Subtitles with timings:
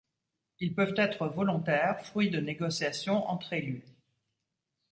[0.59, 3.85] Ils peuvent être volontaires, fruits de négociation entre élus.